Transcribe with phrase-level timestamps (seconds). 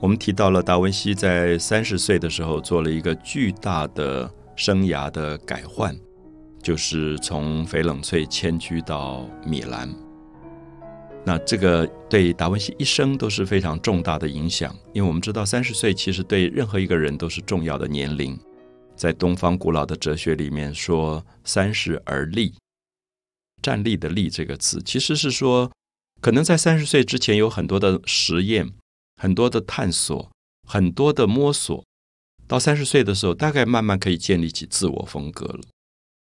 [0.00, 5.96] 我们提到了达文西在三十岁的时候做了一个巨大的生涯的改换，
[6.62, 9.92] 就是从翡冷翠迁居到米兰。
[11.24, 18.38] 那这个对达文西一生都是非常重大的影响，因为我们知道三十岁其实对任何一个人都是重要的年龄。
[18.94, 22.54] 在东方古老的哲学里面说“三十而立”，
[23.60, 25.70] 站立的“立”这个词，其实是说
[26.20, 28.70] 可能在三十岁之前有很多的实验。
[29.18, 30.30] 很多的探索，
[30.66, 31.84] 很多的摸索，
[32.46, 35.60] 到三十岁的时候，大概慢慢可以建立起自我风格了。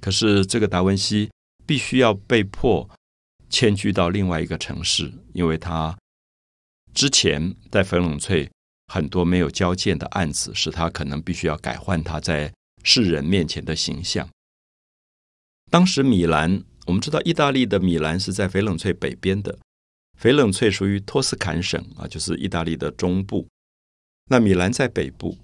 [0.00, 1.30] 可是这个达文西
[1.66, 2.88] 必须要被迫
[3.50, 5.96] 迁居到另外一个城市，因为他
[6.94, 8.50] 之前在翡冷翠
[8.86, 12.50] 很多没有交件的案子，使他可能必须要改换他在
[12.82, 14.26] 世人面前的形象。
[15.70, 19.58] 当时米兰，我们知道意大利的米兰是在翡冷翠北边的。
[20.20, 23.48] 翡冷翠属于托斯坎省啊，就是意大利的中部。
[24.28, 25.38] 那米兰在北部，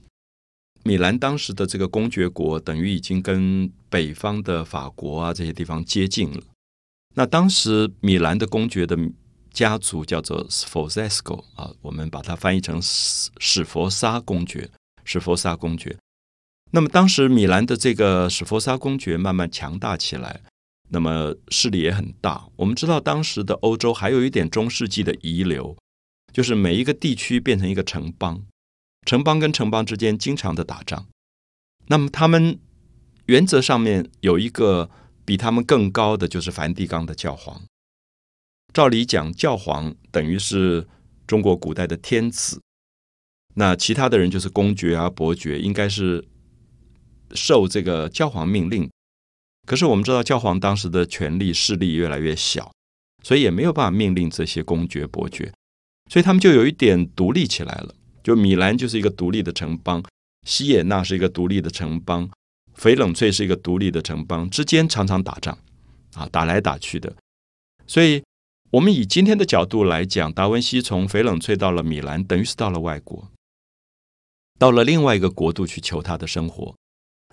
[0.84, 6.42] 米兰当时的这个公爵国等于已经跟北方的法国啊这些地方接近了。
[7.14, 8.94] 那当时米兰的公爵的
[9.50, 14.70] 家族叫做 Sforzesco 啊，我们把它翻译成史史佛沙公爵，
[15.04, 15.96] 史佛沙公爵。
[16.72, 20.42] 那么当时米兰的这个史佛沙公爵慢慢强大起来。
[20.88, 22.48] 那么势力也很大。
[22.56, 25.76] 我们知道，当时的欧洲还有一点中世纪的遗留，
[26.32, 28.44] 就是每一个地区变成一个城邦，
[29.04, 31.06] 城邦跟城邦之间经常的打仗。
[31.88, 32.58] 那么他们
[33.26, 34.90] 原则上面有一个
[35.24, 37.62] 比他们更高的，就是梵蒂冈的教皇。
[38.72, 40.86] 照理讲，教皇等于是
[41.26, 42.60] 中国古代的天子，
[43.54, 46.24] 那其他的人就是公爵啊、伯爵，应该是
[47.32, 48.90] 受这个教皇命令。
[49.66, 52.72] 可是我们知道，教皇当时的权力势力越来越小，
[53.22, 55.52] 所以也没有办法命令这些公爵伯爵，
[56.08, 57.94] 所以他们就有一点独立起来了。
[58.22, 60.02] 就米兰就是一个独立的城邦，
[60.46, 62.30] 西耶纳是一个独立的城邦，
[62.76, 65.58] 翡冷翠是一个独立的城邦，之间常常打仗，
[66.14, 67.14] 啊，打来打去的。
[67.86, 68.22] 所以，
[68.70, 73.28] 我们以今天的角度来讲，达文西从翡冷翠到了米兰，等于是到了外国，
[74.58, 76.74] 到了另外一个国度去求他的生活。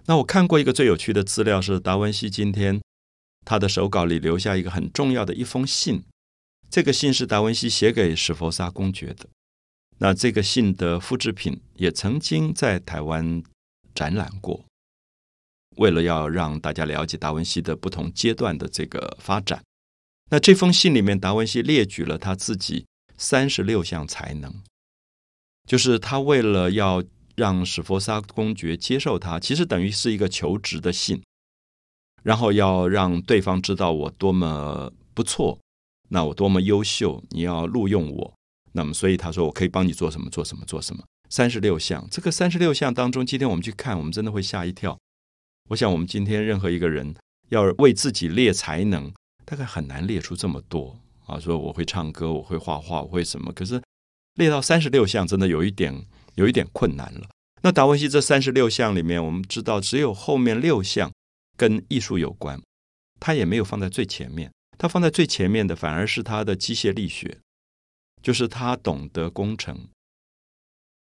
[0.05, 2.81] 那我看过一个最有趣的资料，是达文西今天
[3.45, 6.03] 他的手稿里留下一个很重要的一封信。
[6.69, 9.27] 这个信是达文西写给史佛沙公爵的。
[9.99, 13.41] 那这个信的复制品也曾经在台湾
[13.95, 14.65] 展览过。
[15.77, 19.63] 为了要让大家了解达文西的不同阶段的这个发展，
[20.29, 22.85] 那这封信里面，达文西列举了他自己
[23.17, 24.61] 三十六项才能，
[25.65, 27.01] 就是他为了要。
[27.35, 31.23] 让史佛沙公爵接受他，其实等于是一个求职的信，
[32.21, 35.59] 然后要让对方知道我多么不错，
[36.09, 38.33] 那我多么优秀，你要录用我。
[38.73, 41.03] 那么，所以他说我可以帮你做什么，做什么，做什么。
[41.29, 44.97] 三十六项，这个三十六项当中，今天我们去看，我们真的会吓一跳。
[45.69, 47.15] 我想，我们今天任何一个人
[47.49, 49.11] 要为自己列才能，
[49.45, 51.39] 大概很难列出这么多啊。
[51.39, 53.51] 说我会唱歌，我会画画，我会什么？
[53.51, 53.81] 可是
[54.35, 56.05] 列到三十六项，真的有一点。
[56.35, 57.29] 有一点困难了。
[57.61, 61.11] 那达文西这三十六项里面，我们知道只有后面六项
[61.55, 62.61] 跟艺术有关，
[63.19, 64.51] 他也没有放在最前面。
[64.77, 67.39] 他放在最前面的反而是他的机械力学，
[68.21, 69.87] 就是他懂得工程。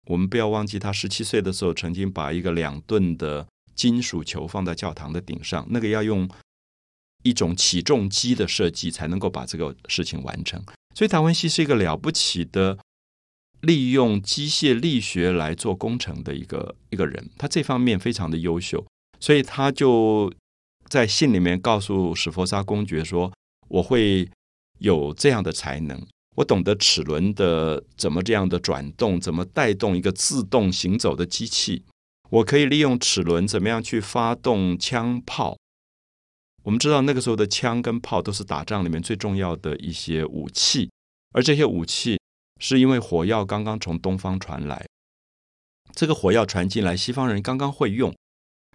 [0.06, 6.28] 我们不要忘记，他十七岁的时候曾经把一个两吨的金属球放在教堂的顶上，那个要用
[7.24, 10.62] 一种起重机的设计才能够把这个事情完成。
[10.94, 12.78] 所以达文西是一个了不起的。
[13.64, 18.84] 利用机械力学来做工程的一个一个人，他这方面非常的优秀，
[19.18, 20.32] 所以他就
[20.88, 23.32] 在信里面告诉史佛沙公爵说
[23.68, 24.28] ：“我会
[24.78, 26.00] 有这样的才能，
[26.36, 31.84] 我懂得齿轮的怎么这样的转动，怎么带动一个自动行走的机器，
[32.30, 35.56] 我可以利用齿轮怎么样去发动枪炮。
[36.64, 40.90] 我们知道那个时候的枪跟炮都是打仗里面最重要的一些武器，
[41.32, 42.18] 而这些武器。”
[42.60, 44.86] 是因为火药刚刚从东方传来，
[45.94, 48.14] 这个火药传进来，西方人刚刚会用，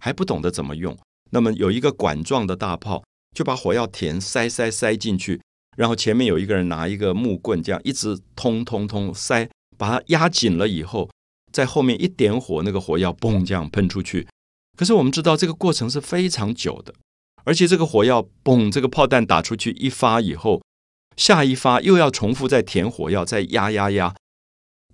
[0.01, 0.97] 还不懂得怎么用。
[1.31, 3.03] 那么有一个管状的大炮，
[3.35, 5.41] 就把火药填塞塞塞进去，
[5.77, 11.09] 然后前面有一个人拿一个木棍，这样一直通通通塞，把它压紧了以后，
[11.51, 14.27] 在后面一点火，那个火药嘣这样喷出去。
[14.77, 16.93] 可是我们知道这个过程是非常久的，
[17.43, 20.61] 而且这个火药嘣，这个炮弹打出去一发以后。
[21.19, 24.16] 下一发又要重复再填火药，再压压压，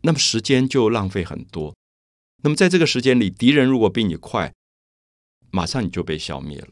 [0.02, 1.76] 那么时间就浪费很多。
[2.42, 4.52] 那么在这个时间里，敌人如果比你快，
[5.52, 6.70] 马上你就被消灭了。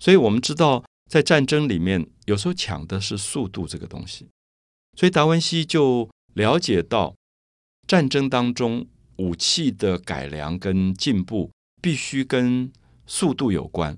[0.00, 4.28] 所以我们知道，在战争里面，有时候抢的是速度这个东西。
[4.98, 7.14] 所以达文西就了解到，
[7.86, 8.88] 战争当中
[9.18, 12.72] 武器的改良跟进步必须跟
[13.06, 13.96] 速度有关，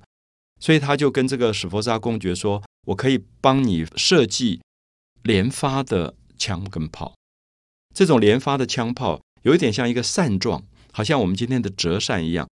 [0.61, 4.61] 所以他就跟这个史佛沙公爵说：“我可以帮你设计
[5.23, 7.15] 连发的枪跟炮。
[7.95, 12.49] 这种连发的枪炮有一点像一个扇状，好像我们今天的折扇一样，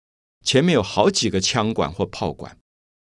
[0.44, 2.56] 前面有好几个枪管或炮管，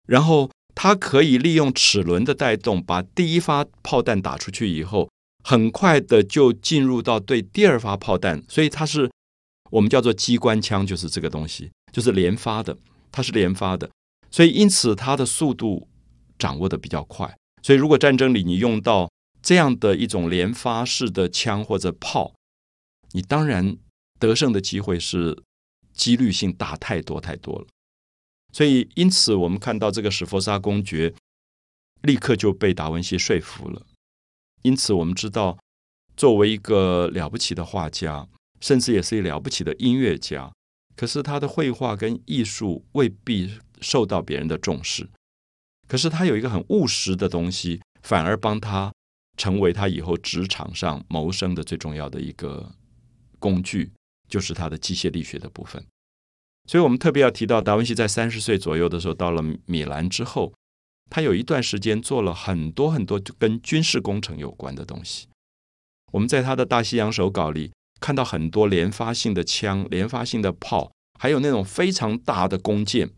[0.08, 5.10] 然后它可以利用齿轮的带动，把第一发炮弹打出去以后。”
[5.42, 9.10] 很快的就进入到对第二发炮弹，所以它是
[9.72, 12.78] 我们叫做机关枪，就是这个东西，就是连发的，
[13.10, 13.90] 它是连发的，
[14.30, 15.88] 所以因此它的速度
[16.40, 17.38] 掌握的比较快。
[17.62, 19.12] 所以如果战争里你用到
[19.44, 22.34] 这样的一种连发式的枪或者炮，
[23.12, 23.78] 你当然
[24.18, 25.44] 得胜的机会是
[25.94, 27.68] 几率性大太多太多了。
[28.52, 31.14] 所以因此我们看到这个史佛沙公爵
[32.02, 33.86] 立刻就被达文西说服了。
[34.62, 35.58] 因此，我们知道，
[36.18, 38.28] 作为一个了不起的画家，
[38.60, 40.52] 甚至也是一了不起的音乐家，
[40.98, 45.10] 可是他的绘画跟艺术未必受到别人的重视。
[45.90, 48.94] 可是他有一个很务实的东西，反而帮他
[49.36, 52.72] 成为他以后职场上谋生的最重要的一个
[53.40, 53.92] 工具，
[54.30, 55.84] 就是他的机械力学的部分。
[56.68, 60.54] 所以我们特别要提到，达文西在三十岁左右的时候到了米兰之后。
[61.12, 65.28] 他有一段时间做了很多很多跟军事工程有关的东西。
[66.12, 73.10] 我们在他的大西洋手稿里看到很多连发性的枪、连发性的炮，还有那种非常大的弓箭。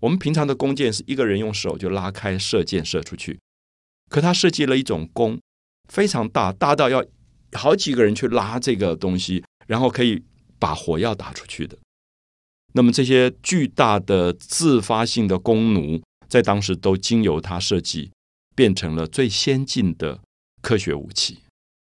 [0.00, 3.38] 我们平常的弓箭是一个人用手就拉开射箭射出去，
[4.10, 5.40] 可他设计了一种弓，
[5.92, 7.04] 非常大，大到要
[7.52, 10.22] 好几个人去拉这个东西，然后可以
[10.58, 11.76] 把火药打出去的。
[12.74, 16.02] 那么这些巨大的自发性的弓弩。
[16.28, 18.10] 在当时都经由他设计，
[18.54, 20.20] 变成了最先进的
[20.60, 21.38] 科学武器。